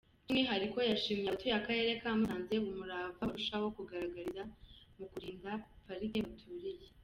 [0.23, 4.41] By’umwihariko yashimiye abatuye Akarere ka Musanze umurava barushaho kugaragaza
[4.97, 5.51] mu kurinda
[5.85, 6.87] parike baturiye.